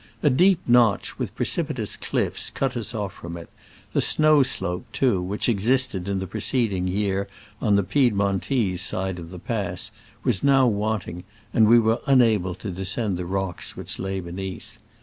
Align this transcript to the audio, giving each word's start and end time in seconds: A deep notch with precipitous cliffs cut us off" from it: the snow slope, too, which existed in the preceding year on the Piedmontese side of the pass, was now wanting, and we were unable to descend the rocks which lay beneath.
A 0.23 0.31
deep 0.31 0.61
notch 0.65 1.19
with 1.19 1.35
precipitous 1.35 1.95
cliffs 1.95 2.49
cut 2.49 2.75
us 2.75 2.95
off" 2.95 3.13
from 3.13 3.37
it: 3.37 3.49
the 3.93 4.01
snow 4.01 4.41
slope, 4.41 4.87
too, 4.91 5.21
which 5.21 5.47
existed 5.47 6.09
in 6.09 6.17
the 6.17 6.25
preceding 6.25 6.87
year 6.87 7.27
on 7.61 7.75
the 7.75 7.83
Piedmontese 7.83 8.81
side 8.81 9.19
of 9.19 9.29
the 9.29 9.37
pass, 9.37 9.91
was 10.23 10.41
now 10.43 10.65
wanting, 10.65 11.23
and 11.53 11.67
we 11.67 11.77
were 11.77 12.01
unable 12.07 12.55
to 12.55 12.71
descend 12.71 13.15
the 13.15 13.27
rocks 13.27 13.77
which 13.77 13.99
lay 13.99 14.19
beneath. 14.19 14.79